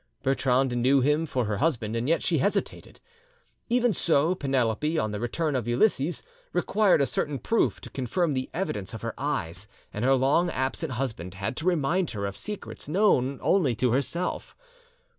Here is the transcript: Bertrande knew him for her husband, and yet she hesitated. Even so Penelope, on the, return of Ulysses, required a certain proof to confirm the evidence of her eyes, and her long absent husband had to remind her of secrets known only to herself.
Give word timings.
Bertrande 0.23 0.75
knew 0.75 1.01
him 1.01 1.27
for 1.27 1.45
her 1.45 1.57
husband, 1.57 1.95
and 1.95 2.09
yet 2.09 2.23
she 2.23 2.39
hesitated. 2.39 2.99
Even 3.69 3.93
so 3.93 4.33
Penelope, 4.33 4.97
on 4.97 5.11
the, 5.11 5.19
return 5.19 5.55
of 5.55 5.67
Ulysses, 5.67 6.23
required 6.53 7.01
a 7.01 7.05
certain 7.05 7.37
proof 7.37 7.79
to 7.81 7.89
confirm 7.91 8.31
the 8.33 8.49
evidence 8.51 8.95
of 8.95 9.03
her 9.03 9.13
eyes, 9.15 9.67
and 9.93 10.03
her 10.03 10.15
long 10.15 10.49
absent 10.49 10.93
husband 10.93 11.35
had 11.35 11.55
to 11.57 11.67
remind 11.67 12.09
her 12.09 12.25
of 12.25 12.35
secrets 12.35 12.87
known 12.87 13.37
only 13.43 13.75
to 13.75 13.91
herself. 13.91 14.55